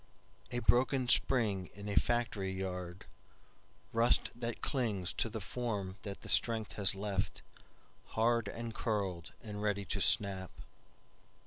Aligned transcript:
A 0.49 0.57
broken 0.57 1.07
spring 1.07 1.69
in 1.75 1.87
a 1.87 1.93
factory 1.95 2.51
yard, 2.51 3.05
Rust 3.93 4.31
that 4.33 4.63
clings 4.63 5.13
to 5.13 5.29
the 5.29 5.39
form 5.39 5.95
that 6.01 6.21
the 6.21 6.27
strength 6.27 6.73
has 6.73 6.93
leftHard 6.93 8.47
and 8.51 8.73
curled 8.73 9.33
and 9.43 9.61
ready 9.61 9.85
to 9.85 10.01
snap. 10.01 10.49